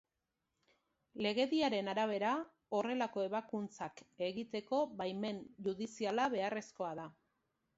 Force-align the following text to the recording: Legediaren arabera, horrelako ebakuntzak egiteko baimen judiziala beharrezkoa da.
Legediaren 1.25 1.91
arabera, 1.93 2.31
horrelako 2.77 3.25
ebakuntzak 3.27 4.01
egiteko 4.29 4.81
baimen 5.03 5.45
judiziala 5.69 6.27
beharrezkoa 6.37 6.91
da. 7.03 7.07